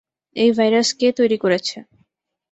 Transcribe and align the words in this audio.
এই 0.35 0.49
ভাইরাস 0.57 0.89
কে 0.93 1.07
তৈরি 1.11 1.37
করেছে? 1.37 1.77